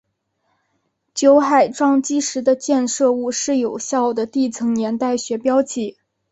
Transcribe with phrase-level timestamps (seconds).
[1.13, 5.97] 酒海撞击时的溅射物是有效的地层年代学标记。